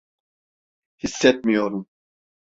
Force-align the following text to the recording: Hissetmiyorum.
Hissetmiyorum. 1.01 1.87